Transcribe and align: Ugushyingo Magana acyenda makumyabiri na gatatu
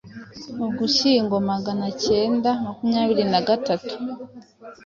Ugushyingo 0.65 1.35
Magana 1.49 1.83
acyenda 1.91 2.49
makumyabiri 2.63 3.23
na 3.31 3.39
gatatu 3.47 3.93